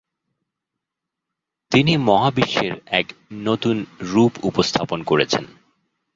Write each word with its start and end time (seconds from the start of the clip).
তিনি 1.71 1.93
মহাবিশ্বের 1.97 2.73
এক 2.91 3.07
নতুন 3.41 3.75
রূপ 4.01 4.33
উপস্থাপন 4.43 4.99
করেছেন। 5.03 5.43